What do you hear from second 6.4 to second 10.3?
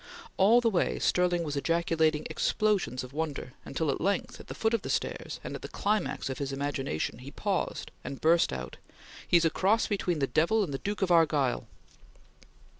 imagination, he paused, and burst out: "He's a cross between the